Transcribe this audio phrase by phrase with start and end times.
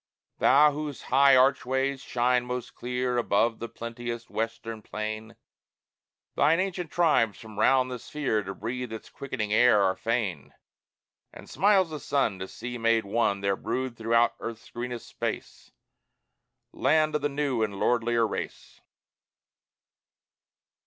[0.39, 5.35] Thou, whose high archways shine most clear Above the plenteous Western plain,
[6.33, 10.55] Thine ancient tribes from round the sphere To breathe its quickening air are fain:
[11.31, 15.69] And smiles the sun To see made one Their brood throughout Earth's greenest space,
[16.73, 18.81] Land of the new and lordlier race!